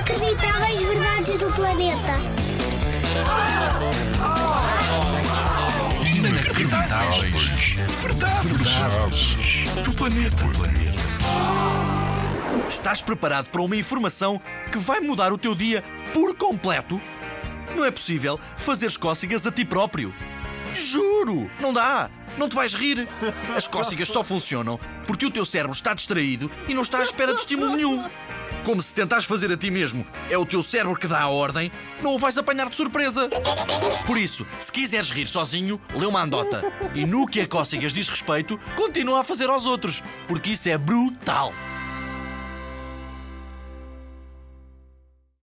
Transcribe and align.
Inacreditáveis 0.00 0.80
verdades 0.80 1.38
do 1.38 1.52
planeta. 1.52 2.18
Inacreditáveis. 6.16 7.76
Verdades. 8.00 8.50
Verdades. 8.50 9.36
Do 9.84 9.92
planeta. 9.92 10.44
Estás 12.70 13.02
preparado 13.02 13.50
para 13.50 13.60
uma 13.60 13.76
informação 13.76 14.40
que 14.72 14.78
vai 14.78 15.00
mudar 15.00 15.34
o 15.34 15.38
teu 15.38 15.54
dia 15.54 15.84
por 16.14 16.34
completo? 16.34 16.98
Não 17.76 17.84
é 17.84 17.90
possível 17.90 18.40
fazer 18.56 18.96
cócegas 18.96 19.46
a 19.46 19.52
ti 19.52 19.66
próprio. 19.66 20.14
Juro, 20.72 21.50
não 21.60 21.74
dá. 21.74 22.08
Não 22.38 22.48
te 22.48 22.54
vais 22.54 22.72
rir. 22.72 23.06
As 23.54 23.68
cócegas 23.68 24.08
só 24.08 24.24
funcionam 24.24 24.80
porque 25.06 25.26
o 25.26 25.30
teu 25.30 25.44
cérebro 25.44 25.76
está 25.76 25.92
distraído 25.92 26.50
e 26.66 26.72
não 26.72 26.80
está 26.82 27.00
à 27.00 27.02
espera 27.02 27.34
de 27.34 27.40
estímulo 27.40 27.76
nenhum. 27.76 28.02
Como 28.70 28.80
se 28.80 28.94
tentares 28.94 29.24
fazer 29.24 29.50
a 29.50 29.56
ti 29.56 29.68
mesmo 29.68 30.06
é 30.30 30.38
o 30.38 30.46
teu 30.46 30.62
cérebro 30.62 30.96
que 30.96 31.08
dá 31.08 31.22
a 31.22 31.28
ordem, 31.28 31.72
não 32.00 32.14
o 32.14 32.18
vais 32.20 32.38
apanhar 32.38 32.70
de 32.70 32.76
surpresa. 32.76 33.28
Por 34.06 34.16
isso, 34.16 34.46
se 34.60 34.70
quiseres 34.70 35.10
rir 35.10 35.26
sozinho, 35.26 35.80
lê 35.92 36.06
uma 36.06 36.22
andota. 36.22 36.62
E 36.94 37.04
no 37.04 37.26
que 37.26 37.40
a 37.40 37.48
cócegas 37.48 37.92
diz 37.92 38.08
respeito, 38.08 38.56
continua 38.76 39.22
a 39.22 39.24
fazer 39.24 39.50
aos 39.50 39.66
outros, 39.66 40.04
porque 40.28 40.50
isso 40.50 40.68
é 40.68 40.78
brutal. 40.78 41.52